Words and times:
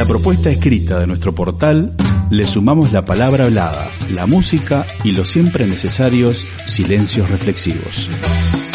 La 0.00 0.06
propuesta 0.06 0.48
escrita 0.48 0.98
de 0.98 1.06
nuestro 1.06 1.34
portal 1.34 1.94
le 2.30 2.46
sumamos 2.46 2.90
la 2.90 3.04
palabra 3.04 3.44
hablada, 3.44 3.86
la 4.14 4.24
música 4.24 4.86
y 5.04 5.12
los 5.12 5.28
siempre 5.28 5.66
necesarios 5.66 6.50
silencios 6.64 7.28
reflexivos. 7.28 8.08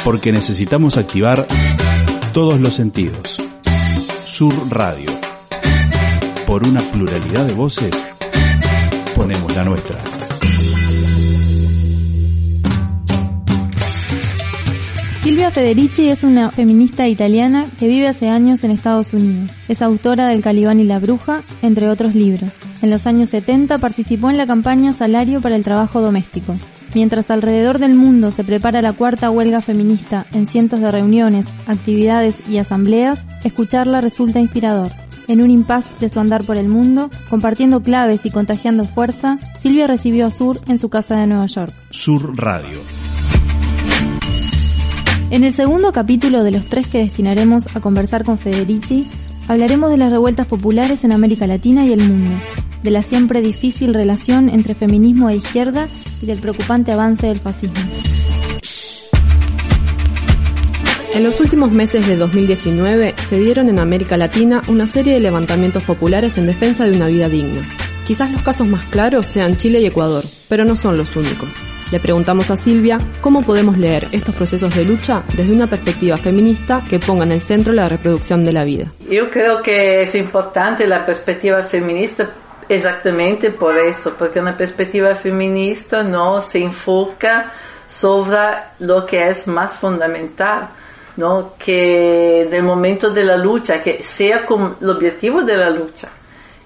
Porque 0.04 0.32
necesitamos 0.32 0.98
activar 0.98 1.48
todos 2.32 2.60
los 2.60 2.76
sentidos. 2.76 3.40
Sur 4.24 4.54
Radio. 4.70 5.10
Por 6.46 6.68
una 6.68 6.82
pluralidad 6.92 7.46
de 7.48 7.54
voces, 7.54 8.06
ponemos 9.16 9.56
la 9.56 9.64
nuestra. 9.64 10.15
Silvia 15.26 15.50
Federici 15.50 16.08
es 16.08 16.22
una 16.22 16.52
feminista 16.52 17.08
italiana 17.08 17.66
que 17.80 17.88
vive 17.88 18.08
hace 18.08 18.30
años 18.30 18.64
en 18.64 18.70
Estados 18.70 19.12
Unidos. 19.12 19.58
Es 19.68 19.82
autora 19.82 20.28
del 20.28 20.44
Calibán 20.44 20.80
y 20.80 20.84
la 20.84 21.00
Bruja, 21.00 21.42
entre 21.64 21.90
otros 21.90 22.14
libros. 22.14 22.60
En 22.84 22.92
los 22.92 23.08
años 23.08 23.32
70 23.32 23.80
participó 23.80 24.30
en 24.30 24.38
la 24.38 24.46
campaña 24.46 24.94
Salario 24.94 25.42
para 25.42 25.56
el 25.56 25.64
Trabajo 25.64 26.00
Doméstico. 26.00 26.56
Mientras 26.94 27.32
alrededor 27.32 27.80
del 27.80 27.96
mundo 27.96 28.30
se 28.30 28.44
prepara 28.44 28.84
la 28.84 28.94
cuarta 28.94 29.32
huelga 29.32 29.62
feminista 29.62 30.28
en 30.32 30.46
cientos 30.46 30.80
de 30.80 30.92
reuniones, 30.92 31.48
actividades 31.66 32.48
y 32.48 32.60
asambleas, 32.60 33.26
escucharla 33.44 34.02
resulta 34.02 34.40
inspirador. 34.40 34.92
En 35.28 35.42
un 35.42 35.50
impas 35.50 36.00
de 36.00 36.10
su 36.10 36.20
andar 36.20 36.44
por 36.44 36.56
el 36.56 36.68
mundo, 36.68 37.10
compartiendo 37.32 37.82
claves 37.82 38.28
y 38.28 38.30
contagiando 38.30 38.86
fuerza, 38.86 39.40
Silvia 39.58 39.88
recibió 39.88 40.28
a 40.28 40.30
Sur 40.30 40.60
en 40.68 40.78
su 40.78 40.90
casa 40.90 41.16
de 41.16 41.26
Nueva 41.26 41.48
York. 41.48 41.74
Sur 41.90 42.38
Radio. 42.38 42.78
En 45.32 45.44
el 45.44 45.54
segundo 45.54 45.92
capítulo 45.92 46.44
de 46.44 46.52
los 46.52 46.66
tres 46.66 46.88
que 46.88 47.00
destinaremos 47.00 47.76
a 47.76 47.82
conversar 47.82 48.24
con 48.24 48.38
Federici, 48.38 49.08
hablaremos 49.48 49.90
de 49.90 49.98
las 49.98 50.12
revueltas 50.12 50.46
populares 50.46 51.04
en 51.04 51.12
América 51.12 51.48
Latina 51.48 51.84
y 51.84 51.94
el 51.94 52.00
mundo, 52.00 52.30
de 52.84 52.92
la 52.92 53.02
siempre 53.02 53.42
difícil 53.42 53.96
relación 53.96 54.50
entre 54.50 54.76
feminismo 54.76 55.30
e 55.30 55.38
izquierda 55.38 55.88
y 56.22 56.28
del 56.28 56.38
preocupante 56.38 56.92
avance 56.92 57.26
del 57.26 57.40
fascismo. 57.40 57.74
En 61.16 61.24
los 61.24 61.40
últimos 61.40 61.72
meses 61.72 62.06
de 62.06 62.18
2019 62.18 63.16
se 63.28 63.40
dieron 63.40 63.68
en 63.70 63.80
América 63.80 64.18
Latina 64.18 64.62
una 64.68 64.86
serie 64.86 65.14
de 65.14 65.22
levantamientos 65.22 65.82
populares 65.84 66.38
en 66.38 66.46
defensa 66.46 66.86
de 66.86 66.96
una 66.96 67.08
vida 67.08 67.30
digna. 67.30 67.62
Quizás 68.06 68.32
los 68.32 68.44
casos 68.44 68.68
más 68.68 68.86
claros 68.86 69.26
sean 69.26 69.58
Chile 69.58 69.82
y 69.82 69.88
Ecuador, 69.88 70.24
pero 70.48 70.66
no 70.66 70.76
son 70.76 70.98
los 70.98 71.16
únicos. 71.16 71.75
Le 71.92 72.00
preguntamos 72.00 72.50
a 72.50 72.58
Silvia 72.58 72.98
cómo 73.22 73.44
podemos 73.44 73.78
leer 73.78 74.08
estos 74.12 74.34
procesos 74.34 74.76
de 74.76 74.86
lucha 74.86 75.22
desde 75.36 75.54
una 75.54 75.68
perspectiva 75.68 76.18
feminista 76.18 76.82
que 76.90 76.98
ponga 76.98 77.26
en 77.26 77.32
el 77.32 77.42
centro 77.42 77.74
la 77.74 77.88
reproducción 77.88 78.44
de 78.44 78.52
la 78.54 78.64
vida. 78.64 78.88
Yo 79.08 79.30
creo 79.30 79.62
que 79.62 80.02
es 80.02 80.16
importante 80.16 80.88
la 80.88 81.06
perspectiva 81.06 81.62
feminista 81.64 82.28
exactamente 82.68 83.52
por 83.52 83.78
eso, 83.78 84.14
porque 84.18 84.40
una 84.40 84.58
perspectiva 84.58 85.14
feminista 85.14 86.02
no 86.02 86.42
se 86.42 86.64
enfoca 86.64 87.52
sobre 87.88 88.40
lo 88.80 89.06
que 89.06 89.28
es 89.28 89.46
más 89.46 89.74
fundamental, 89.76 90.68
¿no? 91.18 91.54
que 91.60 92.42
en 92.42 92.54
el 92.54 92.64
momento 92.64 93.12
de 93.12 93.24
la 93.24 93.38
lucha, 93.38 93.84
que 93.84 94.02
sea 94.02 94.44
como 94.44 94.76
el 94.82 94.90
objetivo 94.90 95.44
de 95.44 95.56
la 95.56 95.70
lucha, 95.70 96.10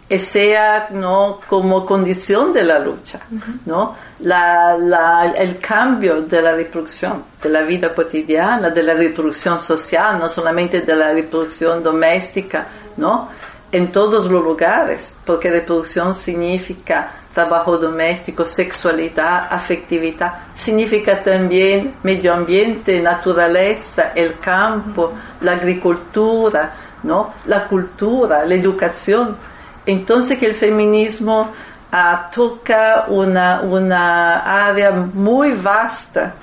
y 0.08 0.18
sea 0.18 0.88
no 0.92 1.40
como 1.48 1.86
condición 1.86 2.52
de 2.52 2.64
la 2.64 2.80
lucha, 2.80 3.20
¿no? 3.68 3.96
La, 4.22 4.76
la, 4.78 5.34
el 5.38 5.60
cambio 5.60 6.22
de 6.22 6.42
la 6.42 6.52
reproducción, 6.52 7.24
de 7.42 7.50
la 7.50 7.62
vida 7.62 7.94
cotidiana, 7.96 8.70
de 8.70 8.84
la 8.84 8.94
reproducción 8.94 9.60
social, 9.60 10.20
no 10.20 10.28
solamente 10.28 10.82
de 10.82 10.96
la 10.96 11.14
reproducción 11.14 11.82
doméstica, 11.82 12.68
¿no? 12.98 13.30
En 13.72 13.92
todos 13.92 14.30
los 14.30 14.44
lugares, 14.44 15.14
porque 15.24 15.50
reproducción 15.50 16.14
significa 16.16 17.12
trabajo 17.34 17.78
doméstico, 17.78 18.44
sexualidad, 18.44 19.48
afectividad, 19.50 20.34
significa 20.54 21.22
también 21.22 21.96
medio 22.04 22.34
ambiente, 22.34 23.00
naturaleza, 23.00 24.12
el 24.16 24.40
campo, 24.40 25.14
la 25.42 25.54
agricultura, 25.54 26.74
¿no? 27.04 27.34
La 27.46 27.68
cultura, 27.68 28.46
la 28.46 28.56
educación. 28.56 29.38
Entonces 29.86 30.38
que 30.38 30.48
el 30.48 30.56
feminismo 30.56 31.52
uh, 31.92 32.34
toca 32.34 33.06
una, 33.08 33.62
una 33.62 34.68
área 34.68 34.92
muy 34.92 35.54
vasta 35.54 36.34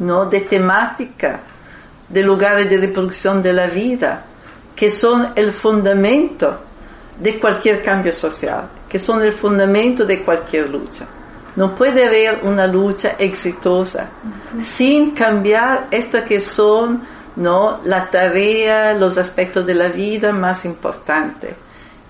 ¿no? 0.00 0.26
de 0.26 0.40
temática, 0.40 1.40
de 2.08 2.22
lugares 2.22 2.68
de 2.68 2.78
reproducción 2.78 3.42
de 3.42 3.52
la 3.52 3.66
vida, 3.66 4.22
que 4.74 4.90
son 4.90 5.28
el 5.34 5.52
fundamento 5.52 6.58
de 7.18 7.38
cualquier 7.38 7.82
cambio 7.82 8.12
social, 8.12 8.68
que 8.88 8.98
son 8.98 9.22
el 9.22 9.32
fundamento 9.32 10.04
de 10.04 10.22
cualquier 10.24 10.70
lucha. 10.70 11.06
No 11.56 11.74
puede 11.74 12.04
haber 12.04 12.40
una 12.42 12.66
lucha 12.66 13.14
exitosa 13.16 14.08
sin 14.60 15.12
cambiar 15.12 15.86
estas 15.90 16.24
que 16.24 16.40
son 16.40 17.02
¿no? 17.36 17.80
la 17.84 18.10
tarea, 18.10 18.92
los 18.94 19.18
aspectos 19.18 19.64
de 19.64 19.74
la 19.74 19.88
vida 19.88 20.32
más 20.32 20.64
importantes. 20.64 21.54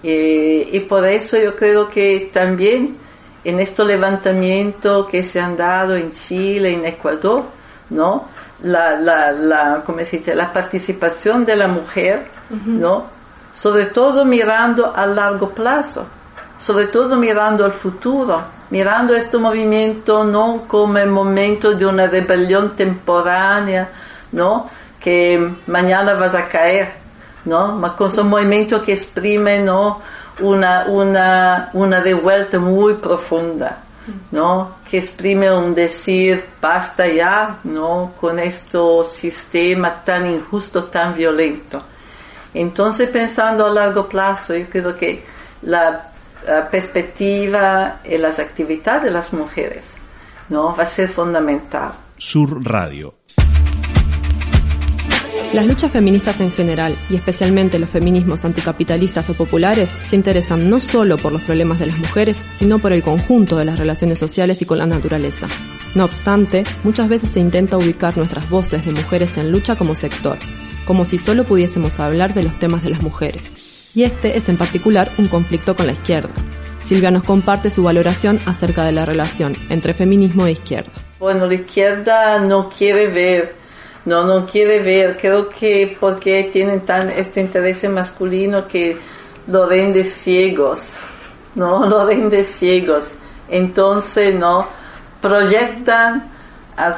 Eh, 0.06 0.68
y 0.70 0.80
por 0.80 1.06
eso 1.06 1.38
yo 1.38 1.56
creo 1.56 1.88
que 1.88 2.30
también 2.30 2.94
en 3.42 3.58
este 3.58 3.84
levantamiento 3.84 5.06
que 5.06 5.22
se 5.22 5.40
han 5.40 5.56
dado 5.56 5.96
en 5.96 6.12
Chile, 6.12 6.74
en 6.74 6.84
Ecuador, 6.84 7.44
¿no? 7.88 8.28
La, 8.62 8.96
la, 8.96 9.32
la, 9.32 9.82
¿cómo 9.84 10.04
se 10.04 10.18
dice? 10.18 10.34
la 10.34 10.52
participación 10.52 11.46
de 11.46 11.56
la 11.56 11.68
mujer, 11.68 12.26
¿no? 12.50 13.06
Sobre 13.52 13.86
todo 13.86 14.24
mirando 14.26 14.94
a 14.94 15.06
largo 15.06 15.50
plazo, 15.50 16.06
sobre 16.58 16.88
todo 16.88 17.16
mirando 17.16 17.64
al 17.64 17.72
futuro, 17.72 18.42
mirando 18.70 19.14
este 19.14 19.38
movimiento 19.38 20.24
no 20.24 20.64
como 20.66 20.98
el 20.98 21.10
momento 21.10 21.72
de 21.72 21.86
una 21.86 22.06
rebelión 22.06 22.76
temporánea, 22.76 23.88
¿no? 24.32 24.68
Que 25.00 25.54
mañana 25.66 26.14
vas 26.14 26.34
a 26.34 26.46
caer, 26.46 27.03
¿no? 27.44 27.76
Mas 27.78 27.92
con 27.92 28.18
un 28.18 28.28
movimiento 28.28 28.82
que 28.82 28.92
exprime, 28.92 29.60
¿no? 29.60 30.00
Una, 30.40 30.86
una, 30.88 31.70
una 31.74 32.00
revuelta 32.00 32.58
muy 32.58 32.94
profunda, 32.94 33.78
¿no? 34.32 34.76
Que 34.90 34.98
exprime 34.98 35.52
un 35.52 35.74
decir, 35.74 36.44
basta 36.60 37.06
ya, 37.06 37.58
¿no? 37.64 38.12
Con 38.20 38.38
este 38.38 38.78
sistema 39.04 40.02
tan 40.04 40.26
injusto, 40.26 40.84
tan 40.84 41.14
violento. 41.14 41.82
Entonces, 42.52 43.08
pensando 43.10 43.66
a 43.66 43.70
largo 43.70 44.08
plazo, 44.08 44.56
yo 44.56 44.66
creo 44.66 44.96
que 44.96 45.24
la, 45.62 46.10
la 46.46 46.68
perspectiva 46.68 48.00
y 48.04 48.18
las 48.18 48.38
actividades 48.38 49.04
de 49.04 49.10
las 49.10 49.32
mujeres, 49.32 49.94
¿no? 50.48 50.74
Va 50.74 50.84
a 50.84 50.86
ser 50.86 51.08
fundamental. 51.08 51.92
Sur 52.16 52.64
Radio. 52.64 53.14
Las 55.54 55.68
luchas 55.68 55.92
feministas 55.92 56.40
en 56.40 56.50
general, 56.50 56.92
y 57.08 57.14
especialmente 57.14 57.78
los 57.78 57.88
feminismos 57.88 58.44
anticapitalistas 58.44 59.30
o 59.30 59.34
populares, 59.34 59.96
se 60.02 60.16
interesan 60.16 60.68
no 60.68 60.80
solo 60.80 61.16
por 61.16 61.30
los 61.30 61.42
problemas 61.42 61.78
de 61.78 61.86
las 61.86 61.96
mujeres, 61.96 62.42
sino 62.56 62.80
por 62.80 62.92
el 62.92 63.04
conjunto 63.04 63.56
de 63.56 63.64
las 63.64 63.78
relaciones 63.78 64.18
sociales 64.18 64.60
y 64.62 64.66
con 64.66 64.78
la 64.78 64.86
naturaleza. 64.86 65.46
No 65.94 66.06
obstante, 66.06 66.64
muchas 66.82 67.08
veces 67.08 67.30
se 67.30 67.38
intenta 67.38 67.76
ubicar 67.76 68.18
nuestras 68.18 68.50
voces 68.50 68.84
de 68.84 68.90
mujeres 68.90 69.38
en 69.38 69.52
lucha 69.52 69.76
como 69.76 69.94
sector, 69.94 70.38
como 70.86 71.04
si 71.04 71.18
solo 71.18 71.44
pudiésemos 71.44 72.00
hablar 72.00 72.34
de 72.34 72.42
los 72.42 72.58
temas 72.58 72.82
de 72.82 72.90
las 72.90 73.00
mujeres. 73.00 73.52
Y 73.94 74.02
este 74.02 74.36
es 74.36 74.48
en 74.48 74.56
particular 74.56 75.08
un 75.18 75.28
conflicto 75.28 75.76
con 75.76 75.86
la 75.86 75.92
izquierda. 75.92 76.30
Silvia 76.84 77.12
nos 77.12 77.22
comparte 77.22 77.70
su 77.70 77.84
valoración 77.84 78.40
acerca 78.44 78.84
de 78.84 78.90
la 78.90 79.04
relación 79.04 79.52
entre 79.70 79.94
feminismo 79.94 80.48
e 80.48 80.50
izquierda. 80.50 80.90
Bueno, 81.20 81.46
la 81.46 81.54
izquierda 81.54 82.40
no 82.40 82.70
quiere 82.70 83.06
ver 83.06 83.63
no, 84.04 84.24
no 84.24 84.46
quiere 84.46 84.80
ver, 84.80 85.16
creo 85.16 85.48
que 85.48 85.96
porque 85.98 86.50
tienen 86.52 86.80
tan 86.80 87.10
este 87.10 87.40
interés 87.40 87.88
masculino 87.88 88.66
que 88.66 88.98
lo 89.46 89.66
ven 89.66 89.92
de 89.92 90.04
ciegos, 90.04 90.92
¿no? 91.54 91.86
Lo 91.88 92.06
ven 92.06 92.28
de 92.28 92.44
ciegos. 92.44 93.06
Entonces, 93.48 94.34
¿no? 94.34 94.66
Proyectan 95.20 96.30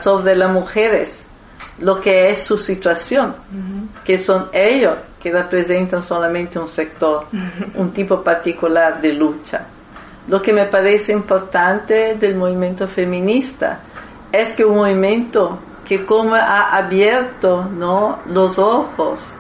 sobre 0.03 0.35
las 0.35 0.51
mujeres, 0.51 1.25
lo 1.79 2.01
que 2.01 2.31
es 2.31 2.43
su 2.43 2.57
situación, 2.57 3.35
que 4.05 4.19
son 4.19 4.49
ellos 4.53 4.95
que 5.23 5.31
representan 5.31 6.03
solamente 6.03 6.59
un 6.59 6.69
sector, 6.69 7.27
un 7.75 7.93
tipo 7.93 8.23
particular 8.23 9.01
de 9.01 9.13
lucha. 9.13 9.67
Lo 10.29 10.41
que 10.43 10.53
me 10.53 10.67
parece 10.67 11.13
importante 11.13 12.17
del 12.19 12.37
movimiento 12.37 12.89
feminista 12.89 13.81
es 14.33 14.53
que 14.53 14.65
un 14.65 14.77
movimiento 14.77 15.59
que 15.87 16.05
como 16.05 16.35
ha 16.35 16.77
abierto 16.77 17.65
¿no? 17.65 18.19
los 18.27 18.59
ojos, 18.59 19.37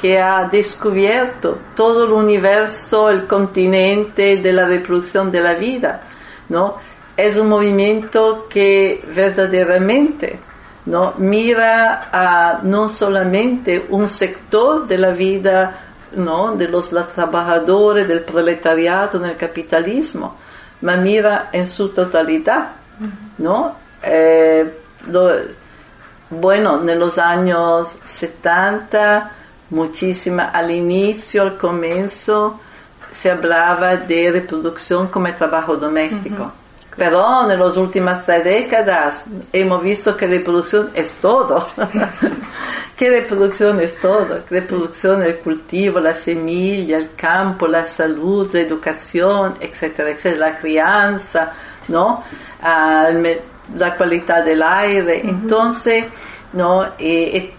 que 0.00 0.18
ha 0.18 0.48
descubierto 0.48 1.58
todo 1.76 2.06
el 2.06 2.12
universo, 2.12 3.10
el 3.10 3.26
continente 3.26 4.38
de 4.38 4.52
la 4.52 4.64
reproducción 4.64 5.30
de 5.30 5.40
la 5.40 5.52
vida, 5.52 6.02
¿no? 6.48 6.76
Es 7.16 7.36
un 7.36 7.48
movimiento 7.48 8.48
que 8.48 9.04
verdaderamente 9.14 10.40
¿no? 10.86 11.14
mira 11.18 12.08
a 12.10 12.60
no 12.62 12.88
solamente 12.88 13.86
un 13.90 14.08
sector 14.08 14.86
de 14.86 14.98
la 14.98 15.10
vida 15.10 15.78
¿no? 16.16 16.56
de 16.56 16.68
los 16.68 16.90
trabajadores, 16.90 18.08
del 18.08 18.24
proletariado, 18.24 19.18
del 19.18 19.36
capitalismo, 19.36 20.36
ma 20.80 20.96
mira 20.96 21.50
en 21.52 21.66
su 21.66 21.90
totalidad. 21.90 22.70
¿no? 23.38 23.76
Eh, 24.02 24.78
bueno, 26.32 26.80
en 26.88 26.98
los 26.98 27.18
años 27.18 27.98
70, 28.04 29.30
muchísima, 29.70 30.44
al 30.44 30.70
inicio, 30.70 31.42
al 31.42 31.58
comienzo, 31.58 32.58
se 33.10 33.30
hablaba 33.30 33.96
de 33.96 34.30
reproducción 34.30 35.08
como 35.08 35.32
trabajo 35.34 35.76
doméstico. 35.76 36.50
Pero 36.96 37.50
en 37.50 37.58
las 37.58 37.76
últimas 37.76 38.24
tres 38.24 38.44
décadas 38.44 39.24
hemos 39.52 39.82
visto 39.82 40.16
que 40.16 40.26
reproducción 40.26 40.90
es 40.94 41.14
todo. 41.14 41.68
que 42.96 43.10
reproducción 43.10 43.80
es 43.80 43.98
todo. 43.98 44.40
Reproducción, 44.48 45.22
el 45.22 45.38
cultivo, 45.38 46.00
la 46.00 46.14
semilla, 46.14 46.98
el 46.98 47.14
campo, 47.14 47.66
la 47.66 47.84
salud, 47.84 48.48
la 48.52 48.60
educación, 48.60 49.56
etcétera, 49.60 50.10
etcétera, 50.10 50.50
la 50.50 50.54
crianza, 50.54 51.52
¿no? 51.88 52.24
Ah, 52.62 53.08
la 53.76 53.96
calidad 53.96 54.44
del 54.44 54.62
aire. 54.62 55.20
Entonces, 55.24 56.04
¿no? 56.52 56.84
Eh, 56.98 57.52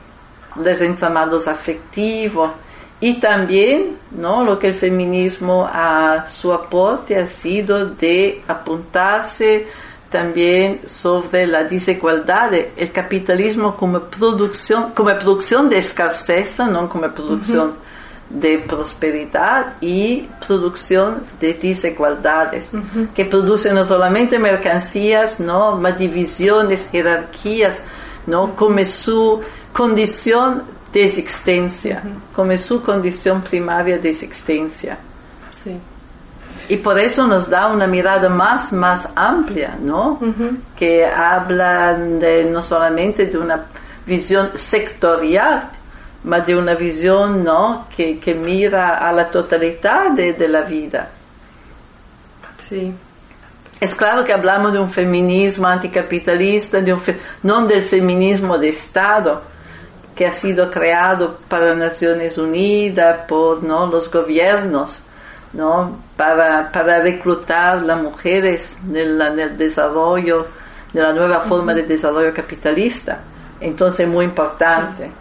desenfamados 0.55 1.47
afectivos. 1.47 2.51
Y 2.99 3.15
también, 3.15 3.97
¿no? 4.11 4.43
Lo 4.43 4.57
que 4.57 4.67
el 4.67 4.75
feminismo 4.75 5.67
a 5.69 6.27
su 6.29 6.53
aporte 6.53 7.17
ha 7.17 7.27
sido 7.27 7.85
de 7.87 8.41
apuntarse 8.47 9.67
también 10.09 10.81
sobre 10.87 11.47
la 11.47 11.63
desigualdad, 11.63 12.53
el 12.53 12.91
capitalismo 12.91 13.75
como 13.75 13.99
producción, 13.99 14.91
como 14.91 15.09
producción 15.17 15.69
de 15.69 15.79
escasez, 15.79 16.59
no 16.59 16.87
como 16.87 17.11
producción 17.11 17.73
de 18.33 18.57
prosperidad 18.57 19.75
y 19.79 20.27
producción 20.45 21.23
de 21.39 21.53
desigualdades, 21.53 22.71
que 23.13 23.25
producen 23.25 23.75
no 23.75 23.85
solamente 23.85 24.39
mercancías, 24.39 25.39
no, 25.39 25.77
más 25.77 25.97
divisiones, 25.97 26.87
jerarquías, 26.91 27.81
no, 28.25 28.55
como 28.55 28.83
su 28.85 29.41
condición 29.71 30.63
de 30.91 31.05
existencia, 31.05 32.01
como 32.35 32.57
su 32.57 32.81
condición 32.81 33.41
primaria 33.43 33.97
de 33.97 34.09
existencia. 34.09 34.97
Sí. 35.63 35.77
Y 36.69 36.77
por 36.77 36.99
eso 36.99 37.27
nos 37.27 37.49
da 37.49 37.67
una 37.67 37.85
mirada 37.85 38.29
más, 38.29 38.73
más 38.73 39.07
amplia, 39.15 39.77
¿no? 39.79 40.19
Que 40.75 41.05
habla 41.05 41.93
de, 41.93 42.45
no 42.45 42.61
solamente 42.61 43.25
de 43.27 43.37
una 43.37 43.65
visión 44.05 44.51
sectorial, 44.55 45.69
sino 46.23 46.39
de 46.39 46.55
una 46.55 46.75
visión, 46.75 47.43
¿no? 47.43 47.87
Que, 47.95 48.19
que 48.19 48.33
mira 48.33 48.97
a 48.97 49.11
la 49.11 49.29
totalidad 49.29 50.11
de, 50.11 50.33
de 50.33 50.47
la 50.47 50.61
vida. 50.61 51.09
Sí. 52.69 52.93
Es 53.79 53.95
claro 53.95 54.23
que 54.23 54.33
hablamos 54.33 54.71
de 54.71 54.79
un 54.79 54.89
feminismo 54.89 55.67
anticapitalista, 55.67 56.79
de 56.79 56.93
un 56.93 57.01
no 57.43 57.65
del 57.65 57.83
feminismo 57.83 58.57
de 58.57 58.69
Estado, 58.69 59.41
que 60.15 60.25
ha 60.25 60.31
sido 60.31 60.69
creado 60.69 61.39
para 61.49 61.67
las 61.67 61.77
Naciones 61.77 62.37
Unidas, 62.37 63.25
por 63.27 63.61
¿no? 63.61 63.87
los 63.87 64.09
gobiernos, 64.09 65.01
¿no? 65.51 65.99
para, 66.15 66.71
para 66.71 66.99
reclutar 67.01 67.81
las 67.81 68.01
mujeres 68.01 68.77
en 68.87 68.95
el 68.95 69.57
desarrollo, 69.57 70.47
de 70.93 71.01
la 71.01 71.11
nueva 71.11 71.41
forma 71.41 71.73
de 71.73 71.83
desarrollo 71.83 72.33
capitalista. 72.33 73.19
Entonces, 73.59 74.07
muy 74.07 74.25
importante, 74.25 75.11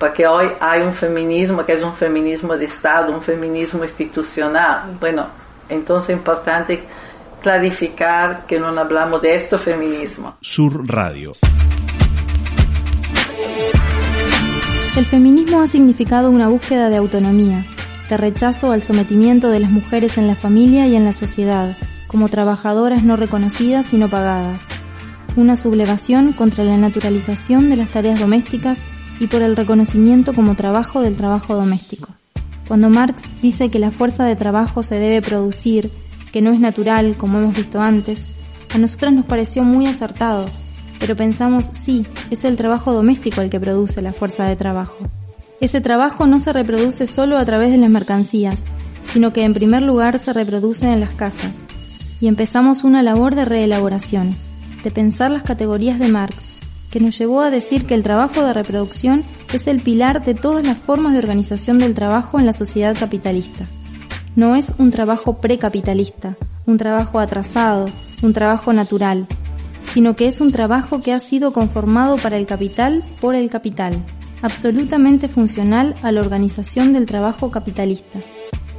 porque 0.00 0.26
hoy 0.26 0.46
hay 0.60 0.80
un 0.80 0.94
feminismo 0.94 1.62
que 1.64 1.74
es 1.74 1.82
un 1.82 1.92
feminismo 1.92 2.56
de 2.56 2.64
Estado, 2.64 3.12
un 3.12 3.22
feminismo 3.22 3.84
institucional. 3.84 4.96
Bueno, 4.98 5.26
entonces 5.68 6.10
es 6.10 6.16
importante 6.16 6.82
clarificar 7.42 8.46
que 8.46 8.58
no 8.58 8.68
hablamos 8.68 9.20
de 9.20 9.34
este 9.34 9.58
feminismo. 9.58 10.38
Sur 10.40 10.88
Radio. 10.88 11.34
El 14.96 15.04
feminismo 15.04 15.60
ha 15.60 15.66
significado 15.66 16.30
una 16.30 16.48
búsqueda 16.48 16.88
de 16.88 16.96
autonomía, 16.96 17.62
de 18.08 18.16
rechazo 18.16 18.72
al 18.72 18.82
sometimiento 18.82 19.50
de 19.50 19.60
las 19.60 19.70
mujeres 19.70 20.16
en 20.16 20.26
la 20.26 20.34
familia 20.34 20.86
y 20.86 20.96
en 20.96 21.04
la 21.04 21.12
sociedad, 21.12 21.76
como 22.06 22.30
trabajadoras 22.30 23.04
no 23.04 23.16
reconocidas 23.16 23.84
sino 23.86 24.08
pagadas, 24.08 24.66
una 25.36 25.56
sublevación 25.56 26.32
contra 26.32 26.64
la 26.64 26.78
naturalización 26.78 27.68
de 27.68 27.76
las 27.76 27.90
tareas 27.90 28.18
domésticas 28.18 28.82
y 29.20 29.26
por 29.26 29.42
el 29.42 29.54
reconocimiento 29.54 30.32
como 30.32 30.56
trabajo 30.56 31.02
del 31.02 31.14
trabajo 31.14 31.54
doméstico. 31.54 32.08
Cuando 32.66 32.88
Marx 32.88 33.22
dice 33.42 33.70
que 33.70 33.78
la 33.78 33.90
fuerza 33.90 34.24
de 34.24 34.34
trabajo 34.34 34.82
se 34.82 34.96
debe 34.96 35.22
producir, 35.22 35.90
que 36.32 36.40
no 36.42 36.50
es 36.52 36.58
natural, 36.58 37.16
como 37.16 37.38
hemos 37.38 37.54
visto 37.54 37.80
antes, 37.80 38.24
a 38.74 38.78
nosotras 38.78 39.12
nos 39.12 39.26
pareció 39.26 39.62
muy 39.62 39.86
acertado, 39.86 40.46
pero 40.98 41.16
pensamos, 41.16 41.66
sí, 41.66 42.06
es 42.30 42.44
el 42.44 42.56
trabajo 42.56 42.92
doméstico 42.92 43.40
el 43.40 43.50
que 43.50 43.60
produce 43.60 44.02
la 44.02 44.12
fuerza 44.12 44.44
de 44.44 44.56
trabajo. 44.56 44.96
Ese 45.60 45.80
trabajo 45.80 46.26
no 46.26 46.40
se 46.40 46.52
reproduce 46.52 47.06
solo 47.06 47.36
a 47.36 47.44
través 47.44 47.70
de 47.70 47.78
las 47.78 47.90
mercancías, 47.90 48.66
sino 49.04 49.32
que 49.32 49.44
en 49.44 49.52
primer 49.52 49.82
lugar 49.82 50.18
se 50.20 50.32
reproduce 50.32 50.90
en 50.90 51.00
las 51.00 51.12
casas. 51.12 51.64
Y 52.20 52.28
empezamos 52.28 52.84
una 52.84 53.02
labor 53.02 53.34
de 53.34 53.44
reelaboración, 53.44 54.34
de 54.84 54.90
pensar 54.90 55.30
las 55.30 55.42
categorías 55.42 55.98
de 55.98 56.08
Marx, 56.08 56.49
que 56.90 57.00
nos 57.00 57.16
llevó 57.16 57.40
a 57.40 57.50
decir 57.50 57.86
que 57.86 57.94
el 57.94 58.02
trabajo 58.02 58.42
de 58.42 58.52
reproducción 58.52 59.22
es 59.52 59.66
el 59.66 59.80
pilar 59.80 60.24
de 60.24 60.34
todas 60.34 60.66
las 60.66 60.78
formas 60.78 61.12
de 61.12 61.20
organización 61.20 61.78
del 61.78 61.94
trabajo 61.94 62.38
en 62.38 62.46
la 62.46 62.52
sociedad 62.52 62.96
capitalista. 62.98 63.64
No 64.36 64.56
es 64.56 64.74
un 64.78 64.90
trabajo 64.90 65.38
precapitalista, 65.38 66.36
un 66.66 66.76
trabajo 66.76 67.18
atrasado, 67.18 67.86
un 68.22 68.32
trabajo 68.32 68.72
natural, 68.72 69.26
sino 69.84 70.16
que 70.16 70.26
es 70.26 70.40
un 70.40 70.52
trabajo 70.52 71.00
que 71.00 71.12
ha 71.12 71.20
sido 71.20 71.52
conformado 71.52 72.16
para 72.16 72.36
el 72.36 72.46
capital 72.46 73.02
por 73.20 73.34
el 73.34 73.50
capital, 73.50 73.94
absolutamente 74.42 75.28
funcional 75.28 75.94
a 76.02 76.12
la 76.12 76.20
organización 76.20 76.92
del 76.92 77.06
trabajo 77.06 77.50
capitalista. 77.50 78.20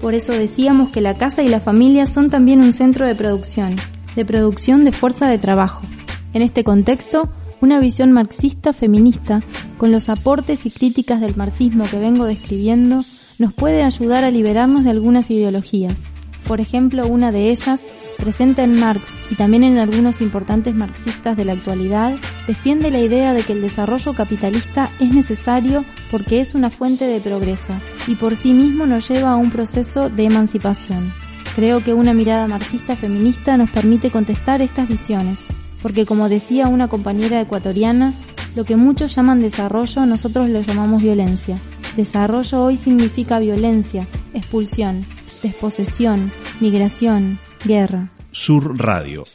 Por 0.01 0.15
eso 0.15 0.33
decíamos 0.33 0.89
que 0.89 1.01
la 1.01 1.17
casa 1.17 1.43
y 1.43 1.47
la 1.47 1.59
familia 1.59 2.07
son 2.07 2.29
también 2.29 2.61
un 2.61 2.73
centro 2.73 3.05
de 3.05 3.13
producción, 3.13 3.75
de 4.15 4.25
producción 4.25 4.83
de 4.83 4.91
fuerza 4.91 5.27
de 5.27 5.37
trabajo. 5.37 5.85
En 6.33 6.41
este 6.41 6.63
contexto, 6.63 7.29
una 7.61 7.79
visión 7.79 8.11
marxista 8.11 8.73
feminista, 8.73 9.39
con 9.77 9.91
los 9.91 10.09
aportes 10.09 10.65
y 10.65 10.71
críticas 10.71 11.21
del 11.21 11.35
marxismo 11.35 11.85
que 11.89 11.99
vengo 11.99 12.25
describiendo, 12.25 13.05
nos 13.37 13.53
puede 13.53 13.83
ayudar 13.83 14.23
a 14.23 14.31
liberarnos 14.31 14.83
de 14.83 14.89
algunas 14.89 15.31
ideologías. 15.31 16.03
Por 16.47 16.59
ejemplo, 16.59 17.07
una 17.07 17.31
de 17.31 17.49
ellas 17.49 17.85
presente 18.21 18.61
en 18.61 18.79
Marx 18.79 19.03
y 19.31 19.35
también 19.35 19.63
en 19.63 19.79
algunos 19.79 20.21
importantes 20.21 20.75
marxistas 20.75 21.35
de 21.35 21.43
la 21.43 21.53
actualidad, 21.53 22.13
defiende 22.47 22.91
la 22.91 22.99
idea 22.99 23.33
de 23.33 23.41
que 23.41 23.53
el 23.53 23.61
desarrollo 23.61 24.13
capitalista 24.13 24.91
es 24.99 25.11
necesario 25.11 25.83
porque 26.11 26.39
es 26.39 26.53
una 26.53 26.69
fuente 26.69 27.05
de 27.07 27.19
progreso 27.19 27.73
y 28.07 28.15
por 28.15 28.35
sí 28.35 28.53
mismo 28.53 28.85
nos 28.85 29.09
lleva 29.09 29.31
a 29.31 29.37
un 29.37 29.49
proceso 29.49 30.09
de 30.09 30.25
emancipación. 30.25 31.11
Creo 31.55 31.83
que 31.83 31.95
una 31.95 32.13
mirada 32.13 32.47
marxista 32.47 32.95
feminista 32.95 33.57
nos 33.57 33.71
permite 33.71 34.11
contestar 34.11 34.61
estas 34.61 34.87
visiones, 34.87 35.47
porque 35.81 36.05
como 36.05 36.29
decía 36.29 36.67
una 36.67 36.87
compañera 36.87 37.41
ecuatoriana, 37.41 38.13
lo 38.55 38.65
que 38.65 38.75
muchos 38.75 39.15
llaman 39.15 39.39
desarrollo 39.39 40.05
nosotros 40.05 40.49
lo 40.49 40.61
llamamos 40.61 41.01
violencia. 41.01 41.57
Desarrollo 41.95 42.63
hoy 42.63 42.77
significa 42.77 43.39
violencia, 43.39 44.07
expulsión, 44.33 45.05
desposesión, 45.41 46.31
migración, 46.59 47.39
Guerra. 47.65 48.09
Sur 48.31 48.77
Radio. 48.79 49.25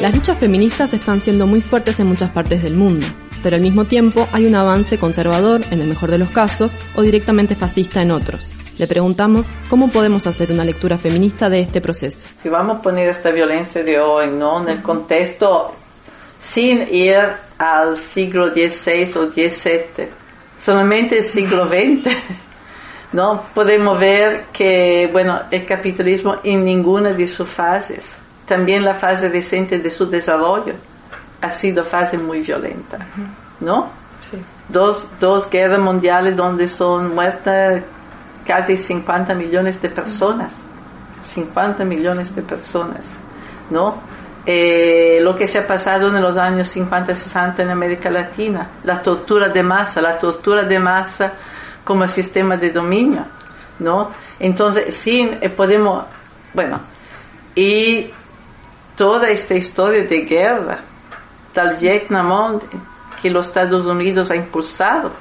Las 0.00 0.14
luchas 0.14 0.38
feministas 0.38 0.94
están 0.94 1.20
siendo 1.20 1.46
muy 1.46 1.60
fuertes 1.60 1.98
en 1.98 2.06
muchas 2.06 2.30
partes 2.30 2.62
del 2.62 2.74
mundo, 2.74 3.04
pero 3.42 3.56
al 3.56 3.62
mismo 3.62 3.84
tiempo 3.84 4.28
hay 4.32 4.46
un 4.46 4.54
avance 4.54 4.96
conservador, 4.96 5.60
en 5.70 5.80
el 5.80 5.88
mejor 5.88 6.10
de 6.10 6.18
los 6.18 6.30
casos, 6.30 6.76
o 6.94 7.02
directamente 7.02 7.56
fascista 7.56 8.00
en 8.00 8.12
otros. 8.12 8.54
Le 8.78 8.86
preguntamos 8.86 9.46
cómo 9.68 9.88
podemos 9.88 10.28
hacer 10.28 10.52
una 10.52 10.64
lectura 10.64 10.98
feminista 10.98 11.48
de 11.48 11.60
este 11.60 11.80
proceso. 11.80 12.28
Si 12.40 12.48
vamos 12.48 12.78
a 12.78 12.82
poner 12.82 13.08
esta 13.08 13.32
violencia 13.32 13.82
de 13.82 13.98
hoy 13.98 14.28
¿no? 14.28 14.62
en 14.62 14.68
el 14.68 14.82
contexto 14.82 15.74
sin 16.40 16.86
ir 16.94 17.18
al 17.58 17.96
siglo 17.96 18.52
XVI 18.52 19.12
o 19.16 19.32
XVII, 19.32 20.08
solamente 20.60 21.18
el 21.18 21.24
siglo 21.24 21.66
XX, 21.66 22.14
¿no? 23.12 23.46
Podemos 23.52 23.98
ver 23.98 24.44
que, 24.52 25.10
bueno, 25.12 25.40
el 25.50 25.66
capitalismo 25.66 26.36
en 26.44 26.64
ninguna 26.64 27.12
de 27.12 27.26
sus 27.26 27.48
fases, 27.48 28.16
también 28.46 28.84
la 28.84 28.94
fase 28.94 29.28
reciente 29.28 29.80
de 29.80 29.90
su 29.90 30.08
desarrollo, 30.08 30.74
ha 31.40 31.50
sido 31.50 31.82
fase 31.82 32.16
muy 32.16 32.42
violenta, 32.42 32.98
¿no? 33.58 33.90
Dos, 34.68 35.04
dos 35.18 35.50
guerras 35.50 35.80
mundiales 35.80 36.36
donde 36.36 36.68
son 36.68 37.12
muertas 37.12 37.82
casi 38.48 38.78
50 38.78 39.34
millones 39.34 39.80
de 39.82 39.90
personas, 39.90 40.56
50 41.22 41.84
millones 41.84 42.34
de 42.34 42.40
personas, 42.40 43.04
¿no? 43.68 43.96
Eh, 44.46 45.18
lo 45.20 45.36
que 45.36 45.46
se 45.46 45.58
ha 45.58 45.66
pasado 45.66 46.08
en 46.08 46.22
los 46.22 46.38
años 46.38 46.68
50 46.68 47.12
y 47.12 47.14
60 47.14 47.62
en 47.62 47.68
América 47.68 48.08
Latina, 48.08 48.66
la 48.84 49.02
tortura 49.02 49.50
de 49.50 49.62
masa, 49.62 50.00
la 50.00 50.18
tortura 50.18 50.62
de 50.62 50.78
masa 50.78 51.32
como 51.84 52.06
sistema 52.06 52.56
de 52.56 52.70
dominio, 52.70 53.26
¿no? 53.80 54.12
Entonces, 54.40 54.94
sí, 54.94 55.30
eh, 55.42 55.50
podemos, 55.50 56.06
bueno, 56.54 56.80
y 57.54 58.10
toda 58.96 59.28
esta 59.28 59.54
historia 59.54 60.04
de 60.04 60.20
guerra, 60.22 60.78
del 61.54 61.76
Vietnam, 61.76 62.58
que 63.20 63.28
los 63.28 63.48
Estados 63.48 63.84
Unidos 63.84 64.30
ha 64.30 64.36
impulsado, 64.36 65.12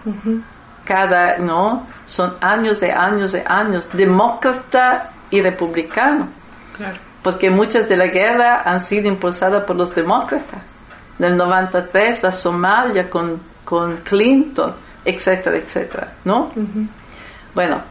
cada, 0.86 1.40
¿no? 1.40 1.97
Son 2.08 2.36
años 2.42 2.82
y 2.82 2.90
años 2.90 3.36
y 3.36 3.42
años, 3.46 3.88
demócrata 3.94 5.12
y 5.30 5.42
republicano. 5.42 6.30
Claro 6.76 7.08
porque 7.28 7.50
muchas 7.50 7.90
de 7.90 7.98
la 7.98 8.08
guerra 8.08 8.62
han 8.64 8.80
sido 8.80 9.10
impulsadas 9.10 9.66
por 9.66 9.76
los 9.76 9.94
demócratas. 9.94 10.62
En 11.20 11.26
el 11.26 11.36
93 11.36 12.24
la 12.24 12.32
Somalia 12.32 13.10
con, 13.10 13.38
con 13.66 13.98
Clinton, 13.98 14.74
etcétera, 15.04 15.58
etcétera, 15.58 16.14
¿no? 16.24 16.54
Bueno, 17.54 17.82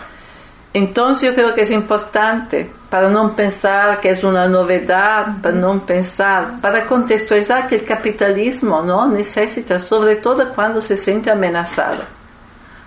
entonces 0.72 1.28
yo 1.28 1.34
creo 1.34 1.54
que 1.54 1.60
es 1.60 1.70
importante 1.70 2.70
para 2.88 3.10
no 3.10 3.36
pensar 3.36 4.00
que 4.00 4.08
es 4.08 4.24
una 4.24 4.48
novedad, 4.48 5.26
para 5.42 5.54
no 5.54 5.84
pensar, 5.84 6.58
para 6.62 6.86
contextualizar 6.86 7.66
que 7.66 7.74
el 7.74 7.84
capitalismo 7.84 8.80
no 8.80 9.06
necesita, 9.06 9.78
sobre 9.80 10.16
todo 10.16 10.48
cuando 10.54 10.80
se 10.80 10.96
siente 10.96 11.30
amenazado, 11.30 12.04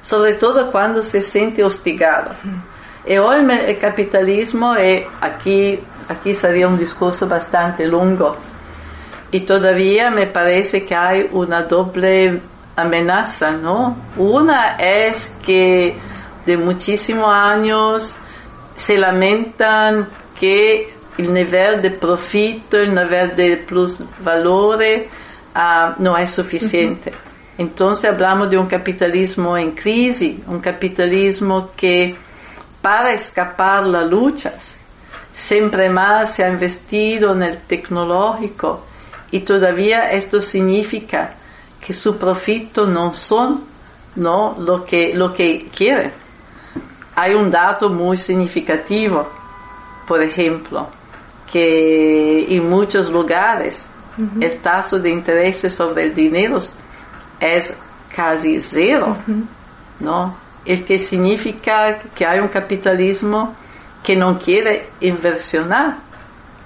sobre 0.01 0.33
todo 0.33 0.71
cuando 0.71 1.03
se 1.03 1.21
siente 1.21 1.63
hostigado. 1.63 2.31
Y 3.05 3.17
hoy 3.17 3.45
el 3.49 3.77
capitalismo, 3.77 4.75
es 4.75 5.05
aquí 5.21 5.79
aquí 6.09 6.33
sería 6.33 6.67
un 6.67 6.77
discurso 6.77 7.27
bastante 7.27 7.85
largo. 7.85 8.35
Y 9.31 9.41
todavía 9.41 10.09
me 10.09 10.25
parece 10.25 10.83
que 10.83 10.95
hay 10.95 11.29
una 11.31 11.61
doble 11.63 12.41
amenaza, 12.75 13.51
¿no? 13.51 13.95
Una 14.17 14.75
es 14.77 15.29
que 15.45 15.95
de 16.45 16.57
muchísimos 16.57 17.31
años 17.31 18.15
se 18.75 18.97
lamentan 18.97 20.07
que 20.39 20.93
el 21.17 21.31
nivel 21.31 21.81
de 21.81 21.91
profito, 21.91 22.77
el 22.77 22.95
nivel 22.95 23.35
de 23.35 23.57
plus 23.57 23.99
valores 24.23 25.07
ah, 25.53 25.93
no 25.99 26.17
es 26.17 26.31
suficiente. 26.31 27.13
Entonces 27.59 28.09
hablamos 28.09 28.49
de 28.49 28.57
un 28.57 28.67
capitalismo 28.67 29.57
en 29.57 29.71
crisis, 29.71 30.37
un 30.47 30.61
capitalismo 30.61 31.71
que 31.75 32.15
para 32.81 33.11
escapar 33.11 33.85
las 33.85 34.09
luchas 34.09 34.77
siempre 35.33 35.89
más 35.89 36.35
se 36.35 36.45
ha 36.45 36.49
investido 36.49 37.33
en 37.33 37.43
el 37.43 37.57
tecnológico 37.57 38.85
y 39.29 39.41
todavía 39.41 40.09
esto 40.13 40.39
significa 40.39 41.33
que 41.85 41.91
su 41.91 42.15
profito 42.17 42.85
no 42.85 43.13
son 43.13 43.65
no 44.15 44.55
lo 44.57 44.85
que 44.85 45.13
lo 45.13 45.33
que 45.33 45.67
quieren. 45.75 46.13
Hay 47.13 47.33
un 47.33 47.51
dato 47.51 47.89
muy 47.89 48.15
significativo, 48.15 49.27
por 50.07 50.21
ejemplo, 50.21 50.87
que 51.51 52.55
en 52.55 52.69
muchos 52.69 53.09
lugares 53.09 53.89
el 54.39 54.59
taso 54.59 54.97
de 54.97 55.09
interés 55.09 55.59
sobre 55.73 56.03
el 56.03 56.15
dinero 56.15 56.61
es 57.39 57.73
casi 58.15 58.59
cero, 58.61 59.17
¿no? 59.99 60.35
El 60.65 60.83
que 60.83 60.99
significa 60.99 61.99
que 62.13 62.25
hay 62.25 62.39
un 62.39 62.47
capitalismo 62.47 63.55
que 64.03 64.15
não 64.15 64.35
quiere 64.35 64.89
inversionar, 65.01 65.99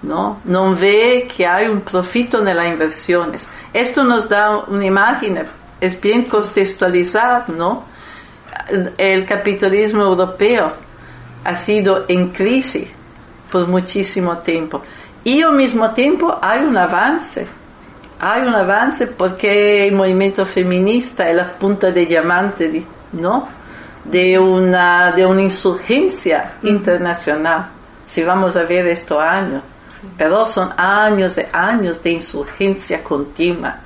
¿no? 0.02 0.40
No 0.46 0.74
ve 0.74 1.28
que 1.28 1.46
hay 1.46 1.68
un 1.68 1.82
profito 1.82 2.40
en 2.40 2.56
las 2.56 2.68
inversiones. 2.68 3.48
Esto 3.74 4.04
nos 4.04 4.30
da 4.30 4.66
una 4.68 4.86
imagen, 4.86 5.48
es 5.82 6.00
bien 6.00 6.24
contextualizado, 6.24 7.54
¿no? 7.54 7.84
El 8.98 9.26
capitalismo 9.26 10.04
europeo 10.04 10.74
ha 11.44 11.56
sido 11.56 12.06
en 12.08 12.30
crisis 12.30 12.88
por 13.52 13.68
muchísimo 13.68 14.38
tiempo. 14.38 14.82
Y 15.24 15.42
al 15.42 15.54
mismo 15.54 15.90
tiempo 15.92 16.38
hay 16.42 16.64
un 16.64 16.78
avance. 16.78 17.48
Hay 18.20 18.42
un 18.44 18.56
avance 18.56 19.08
porque 19.08 19.86
el 19.86 19.94
movimiento 19.94 20.46
feminista 20.46 21.30
es 21.30 21.36
la 21.36 21.50
punta 21.52 21.92
de 21.92 22.06
diamante, 22.06 22.84
¿no? 23.14 23.48
de 24.04 24.38
una, 24.38 25.12
de 25.12 25.26
una 25.26 25.42
insurgencia 25.42 26.54
internacional, 26.64 27.68
si 28.08 28.24
vamos 28.24 28.56
a 28.56 28.64
ver 28.64 28.88
estos 28.88 29.20
años. 29.20 29.64
Pero 30.18 30.46
son 30.46 30.74
años 30.76 31.38
y 31.38 31.46
años 31.54 32.04
de 32.04 32.12
insurgencia 32.12 33.02
continua, 33.02 33.78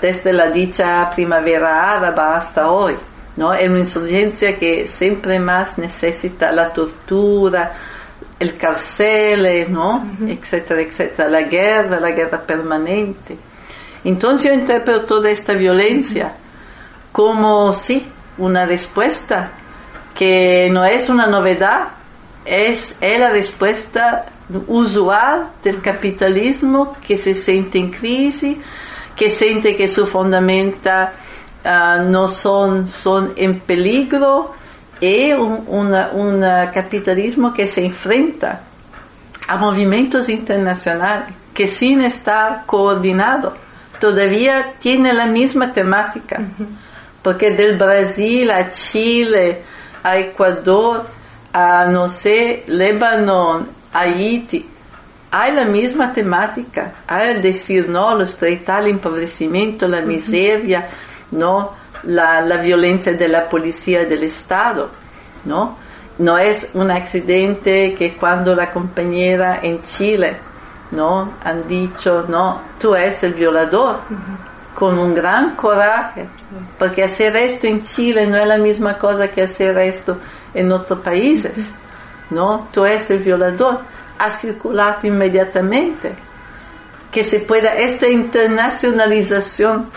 desde 0.00 0.32
la 0.32 0.48
dicha 0.50 1.10
primavera 1.10 1.96
árabe 1.96 2.20
hasta 2.20 2.70
hoy. 2.70 2.96
¿no? 3.36 3.52
Es 3.52 3.68
una 3.68 3.80
insurgencia 3.80 4.56
que 4.56 4.86
siempre 4.86 5.40
más 5.40 5.76
necesita 5.76 6.52
la 6.52 6.72
tortura, 6.72 7.72
el 8.38 8.56
carcel, 8.56 9.72
¿no? 9.72 10.06
etcétera, 10.26 10.82
etcétera, 10.82 11.28
la 11.28 11.42
guerra, 11.42 11.98
la 11.98 12.12
guerra 12.12 12.40
permanente. 12.40 13.36
Entonces 14.04 14.48
yo 14.48 14.54
interpreto 14.54 15.04
toda 15.06 15.30
esta 15.30 15.52
violencia 15.52 16.34
como, 17.12 17.72
sí, 17.72 18.06
una 18.38 18.64
respuesta 18.64 19.50
que 20.14 20.68
no 20.72 20.84
es 20.84 21.08
una 21.08 21.26
novedad, 21.26 21.88
es, 22.44 22.94
la 23.00 23.30
respuesta 23.30 24.26
usual 24.66 25.50
del 25.62 25.80
capitalismo 25.80 26.96
que 27.06 27.16
se 27.16 27.34
siente 27.34 27.78
en 27.78 27.90
crisis, 27.90 28.56
que 29.14 29.28
siente 29.28 29.76
que 29.76 29.88
su 29.88 30.06
fundamenta 30.06 31.12
ah, 31.64 31.98
no 32.02 32.28
son, 32.28 32.88
son 32.88 33.32
en 33.36 33.60
peligro 33.60 34.54
y 35.00 35.32
un 35.32 36.40
capitalismo 36.72 37.52
que 37.52 37.66
se 37.66 37.84
enfrenta 37.86 38.60
a 39.46 39.56
movimientos 39.56 40.28
internacionales 40.28 41.34
que 41.54 41.66
sin 41.66 42.02
estar 42.02 42.64
coordinado 42.66 43.54
todavía 44.00 44.74
tiene 44.80 45.12
la 45.12 45.26
misma 45.26 45.72
temática 45.72 46.42
porque 47.22 47.50
del 47.50 47.76
Brasil 47.76 48.50
a 48.50 48.70
Chile, 48.70 49.62
a 50.02 50.16
Ecuador, 50.16 51.06
a 51.52 51.86
no 51.86 52.08
sé, 52.08 52.64
Líbano, 52.66 53.66
Haití, 53.92 54.66
hay 55.30 55.52
la 55.52 55.64
misma 55.64 56.12
temática, 56.12 56.92
hay 57.06 57.30
el 57.30 57.42
decir, 57.42 57.88
no, 57.88 58.14
los 58.16 58.36
tratar 58.36 58.82
el 58.82 58.90
empobrecimiento, 58.90 59.86
la 59.86 60.00
miseria, 60.00 60.88
no, 61.32 61.72
la, 62.04 62.40
la 62.40 62.56
violencia 62.56 63.12
de 63.12 63.28
la 63.28 63.48
policía 63.48 64.04
del 64.06 64.24
Estado, 64.24 64.90
no, 65.44 65.76
no 66.18 66.38
es 66.38 66.70
un 66.74 66.90
accidente 66.90 67.94
que 67.94 68.14
cuando 68.14 68.54
la 68.54 68.70
compañera 68.70 69.60
en 69.62 69.82
Chile, 69.82 70.36
no, 70.92 71.34
han 71.42 71.66
dicho, 71.68 72.24
no, 72.28 72.60
tú 72.78 72.94
eres 72.94 73.22
el 73.22 73.34
violador, 73.34 73.98
con 74.74 74.98
un 74.98 75.14
gran 75.14 75.56
coraje, 75.56 76.26
porque 76.78 77.04
hacer 77.04 77.36
esto 77.36 77.66
en 77.66 77.82
Chile 77.82 78.26
no 78.26 78.36
es 78.38 78.46
la 78.46 78.58
misma 78.58 78.96
cosa 78.98 79.28
que 79.28 79.42
hacer 79.42 79.76
esto 79.78 80.18
en 80.54 80.72
otros 80.72 81.00
países, 81.00 81.52
¿no? 82.30 82.68
Tú 82.72 82.84
eres 82.84 83.10
el 83.10 83.18
violador, 83.18 83.80
ha 84.18 84.30
circulado 84.30 85.06
inmediatamente 85.06 86.12
que 87.10 87.24
se 87.24 87.40
pueda 87.40 87.74
esta 87.74 88.08
internacionalización 88.08 89.90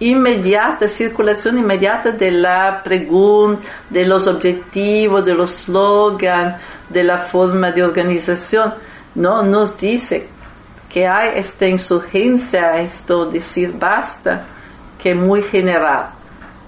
inmediata, 0.00 0.88
circulación 0.88 1.58
inmediata 1.58 2.10
de 2.10 2.32
la 2.32 2.82
pregunta, 2.82 3.62
de 3.88 4.04
los 4.04 4.26
objetivos, 4.26 5.24
de 5.24 5.34
los 5.34 5.50
slogans, 5.50 6.56
de 6.88 7.04
la 7.04 7.18
forma 7.18 7.70
de 7.70 7.84
organización, 7.84 8.74
¿no? 9.14 9.42
Nos 9.42 9.78
dice 9.78 10.28
que 10.88 11.06
hay 11.06 11.38
esta 11.38 11.66
insurgencia, 11.66 12.76
esto 12.76 13.26
decir 13.26 13.74
basta, 13.78 14.44
que 15.02 15.10
es 15.10 15.16
muy 15.16 15.42
general. 15.42 16.10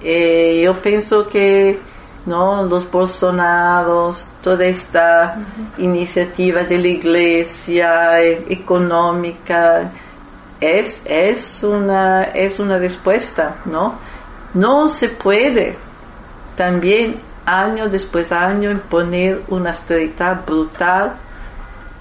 Eh, 0.02 0.62
yo 0.64 0.74
pienso 0.80 1.26
que 1.26 1.78
¿no? 2.26 2.62
los 2.64 2.90
bolsonaros, 2.90 4.26
toda 4.42 4.64
esta 4.64 5.38
iniciativa 5.78 6.62
de 6.62 6.78
la 6.78 6.88
iglesia 6.88 8.22
eh, 8.22 8.44
económica, 8.48 9.90
es, 10.60 11.00
es, 11.06 11.62
una, 11.62 12.24
es 12.24 12.58
una 12.58 12.76
respuesta, 12.76 13.56
¿no? 13.64 13.94
No 14.52 14.88
se 14.88 15.08
puede 15.08 15.76
también 16.56 17.18
año 17.46 17.88
después 17.88 18.30
año 18.32 18.70
imponer 18.70 19.42
una 19.48 19.70
austeridad 19.70 20.44
brutal 20.44 21.14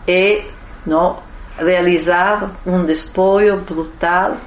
y 0.08 0.40
no 0.86 1.22
realizar 1.60 2.50
un 2.66 2.86
despojo 2.86 3.58
brutal, 3.58 4.38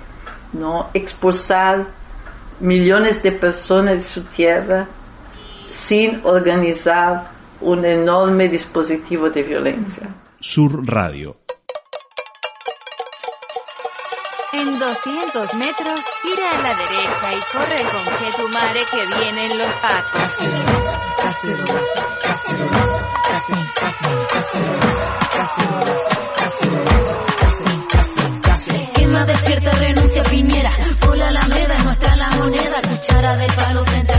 no 0.53 0.89
expulsar 0.95 1.87
millones 2.61 3.23
de 3.23 3.33
personas 3.33 3.95
de 3.97 4.03
su 4.03 4.23
tierra 4.25 4.87
sin 5.71 6.21
organizar 6.25 7.31
un 7.61 7.85
enorme 7.85 8.49
dispositivo 8.49 9.31
de 9.31 9.43
violencia. 9.43 10.09
Sur 10.41 10.87
Radio. 10.87 11.42
En 14.55 14.79
200 14.79 15.55
metros, 15.55 16.01
gira 16.23 16.51
a 16.51 16.61
la 16.61 16.75
derecha 16.75 17.33
y 17.33 17.41
corre 17.51 17.83
con 17.91 18.05
Chetumare 18.19 18.85
que 18.85 19.07
vienen 19.19 19.57
los 19.57 19.67
pacos. 19.77 20.21
Quema 28.95 29.25
despierta, 29.25 29.71
renuncia 29.71 30.23
Piñera. 30.25 30.71
Por 31.01 31.17
la 31.17 31.29
alameda, 31.29 31.79
nuestra 31.79 32.17
la 32.17 32.29
moneda. 32.37 32.83
Cuchara 32.83 33.37
de 33.37 33.47
palo 33.47 33.87
frente 33.87 34.12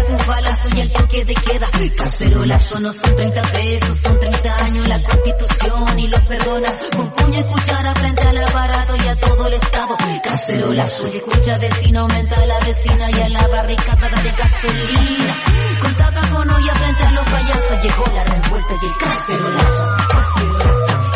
y 0.75 0.79
el 0.81 0.91
toque 0.91 1.25
de 1.25 1.35
queda. 1.35 1.69
Cacerolazo 1.97 2.79
no 2.79 2.93
son 2.93 3.15
30 3.15 3.41
pesos, 3.41 3.99
son 3.99 4.19
30 4.19 4.65
años 4.65 4.87
la 4.87 5.03
constitución 5.03 5.99
y 5.99 6.07
los 6.07 6.21
perdonas. 6.21 6.79
Con 6.95 7.09
puño 7.11 7.39
y 7.39 7.43
cuchara 7.43 7.93
frente 7.95 8.21
al 8.21 8.37
aparato 8.37 8.95
y 8.95 9.07
a 9.07 9.15
todo 9.15 9.47
el 9.47 9.53
estado. 9.53 9.97
Cacerolazo 10.23 11.07
y 11.07 11.17
escucha 11.17 11.57
vecino, 11.57 12.01
aumenta 12.01 12.45
la 12.45 12.59
vecina 12.59 13.11
y 13.11 13.21
a 13.21 13.29
la 13.29 13.47
barricada 13.47 14.09
de 14.21 14.31
gasolina. 14.31 15.35
Con 15.81 15.95
tapa 15.95 16.29
con 16.29 16.49
olla 16.49 16.75
frente 16.75 17.03
a 17.03 17.11
los 17.11 17.23
payasos 17.23 17.83
llegó 17.83 18.05
la 18.13 18.23
revuelta 18.23 18.73
y 18.81 18.85
el. 18.85 18.97
Cacerolazo, 18.97 19.95
cacerolazo. 20.09 21.12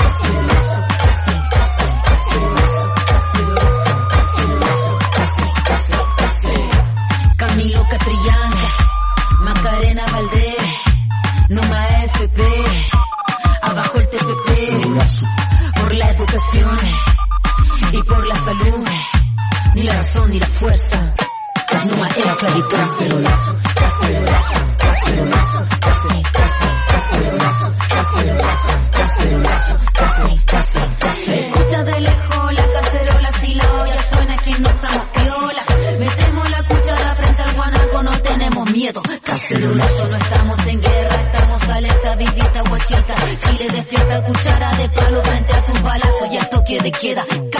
FP, 12.18 12.42
abajo 13.62 14.00
el 14.00 14.10
TPP, 14.10 15.80
por 15.80 15.94
la 15.94 16.10
educación 16.10 16.78
y 17.92 17.98
por 18.02 18.26
la 18.26 18.36
salud, 18.36 18.88
ni 19.76 19.84
la 19.84 19.98
razón 19.98 20.32
ni 20.32 20.40
la 20.40 20.48
fuerza, 20.48 21.14
Numa 21.86 22.08
era 22.08 22.32
esclavitud, 22.32 22.70
cacerolazo, 22.70 23.57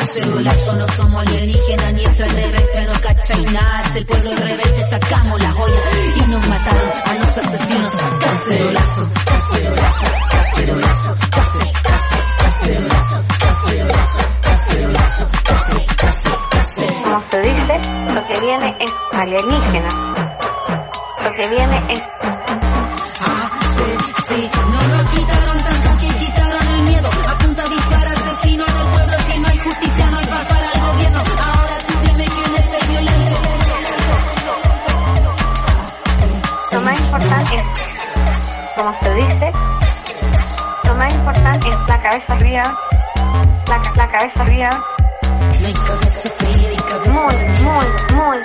cacerolazo, 0.08 0.76
no 0.78 0.88
somos 0.88 1.28
alienígenas 1.28 1.94
ni 1.94 2.06
extraterrestres, 2.06 2.88
no 2.88 3.02
cachai 3.02 3.46
nada, 3.46 3.98
el 3.98 4.06
pueblo 4.06 4.36
rebelde, 4.36 4.84
sacamos 4.84 5.42
la 5.42 5.52
joya 5.52 5.82
y 6.16 6.32
nos 6.32 6.48
mataron 6.48 7.07
cabeza 42.48 42.64
arriba, 42.64 42.64
la, 43.68 43.78
la 43.96 44.12
cabeza 44.12 44.44
cabeza 45.74 46.30
fría 46.38 46.72
cabeza 46.78 47.12
muy, 47.12 47.36
muy, 47.62 47.88
muy 48.16 48.38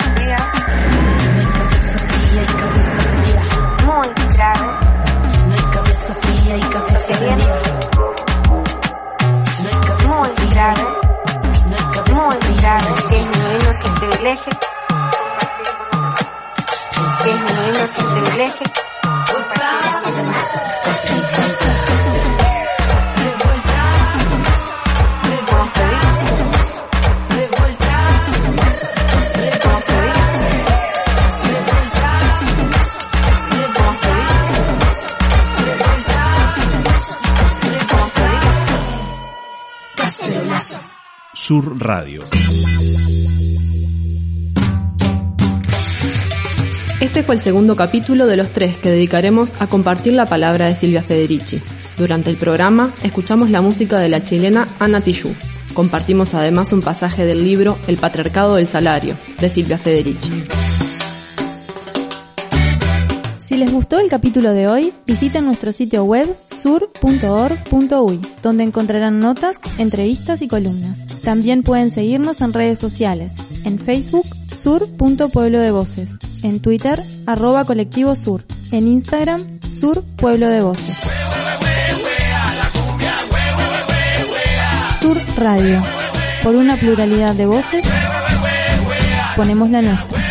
cabeza 1.53 1.99
fría 1.99 2.41
y 2.41 2.45
cabeza 2.45 2.99
fría. 2.99 3.41
muy 3.85 4.09
grave, 4.33 4.67
cabeza 5.73 6.13
fría 6.15 6.55
y 6.57 6.61
cabeza 6.61 7.07
que 7.07 7.13
fría. 7.13 7.37
Cabeza 9.63 9.95
muy 10.07 10.29
fría. 10.35 10.51
grave, 10.53 10.85
cabeza 11.93 12.13
muy 12.13 12.35
fría. 12.37 12.61
grave, 12.61 12.89
que 13.09 13.17
nuestros 13.63 13.91
privilegios, 13.99 14.57
que 17.23 17.29
disminuir 17.29 17.73
nuestros 17.77 18.07
privilegios, 18.13 18.69
como 18.73 18.82
Sur 41.45 41.77
Radio. 41.77 42.23
Este 47.01 47.21
fue 47.21 47.35
el 47.35 47.41
segundo 47.41 47.75
capítulo 47.75 48.27
de 48.27 48.37
los 48.37 48.51
tres 48.51 48.77
que 48.77 48.89
dedicaremos 48.89 49.61
a 49.61 49.67
compartir 49.67 50.13
la 50.13 50.25
palabra 50.25 50.67
de 50.67 50.75
Silvia 50.75 51.03
Federici. 51.03 51.61
Durante 51.97 52.29
el 52.29 52.37
programa 52.37 52.93
escuchamos 53.03 53.49
la 53.49 53.59
música 53.59 53.99
de 53.99 54.07
la 54.07 54.23
chilena 54.23 54.65
Ana 54.79 55.01
Tijoux. 55.01 55.35
Compartimos 55.73 56.33
además 56.33 56.71
un 56.71 56.81
pasaje 56.81 57.25
del 57.25 57.43
libro 57.43 57.77
El 57.87 57.97
patriarcado 57.97 58.55
del 58.55 58.69
salario, 58.69 59.17
de 59.41 59.49
Silvia 59.49 59.77
Federici. 59.77 60.31
Si 63.43 63.57
les 63.57 63.73
gustó 63.73 63.99
el 63.99 64.09
capítulo 64.09 64.53
de 64.53 64.67
hoy, 64.69 64.93
visiten 65.05 65.43
nuestro 65.43 65.73
sitio 65.73 66.05
web 66.05 66.33
sur.org.uy, 66.47 68.21
donde 68.41 68.63
encontrarán 68.63 69.19
notas, 69.19 69.57
entrevistas 69.79 70.41
y 70.41 70.47
columnas. 70.47 71.05
También 71.23 71.61
pueden 71.61 71.91
seguirnos 71.91 72.39
en 72.39 72.53
redes 72.53 72.79
sociales, 72.79 73.35
en 73.65 73.79
Facebook 73.79 74.25
sur.pueblo 74.49 75.59
de 75.59 75.71
voces, 75.71 76.19
en 76.41 76.61
Twitter 76.61 77.01
arroba 77.25 77.65
colectivo 77.65 78.15
sur, 78.15 78.45
en 78.71 78.87
Instagram 78.87 79.41
sur 79.61 80.01
pueblo 80.15 80.47
de 80.47 80.61
voces. 80.61 80.97
Sur 85.01 85.17
Radio, 85.37 85.81
por 86.43 86.55
una 86.55 86.77
pluralidad 86.77 87.35
de 87.35 87.45
voces, 87.45 87.85
ponemos 89.35 89.69
la 89.69 89.81
nuestra. 89.81 90.22